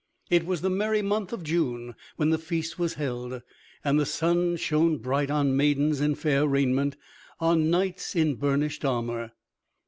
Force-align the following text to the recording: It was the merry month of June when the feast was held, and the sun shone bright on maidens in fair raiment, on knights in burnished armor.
It 0.31 0.47
was 0.47 0.61
the 0.61 0.69
merry 0.71 1.03
month 1.03 1.31
of 1.31 1.43
June 1.43 1.93
when 2.15 2.31
the 2.31 2.39
feast 2.39 2.79
was 2.79 2.95
held, 2.95 3.43
and 3.83 3.99
the 3.99 4.05
sun 4.07 4.55
shone 4.57 4.97
bright 4.97 5.29
on 5.29 5.55
maidens 5.55 6.01
in 6.01 6.15
fair 6.15 6.47
raiment, 6.47 6.95
on 7.39 7.69
knights 7.69 8.15
in 8.15 8.33
burnished 8.33 8.83
armor. 8.83 9.33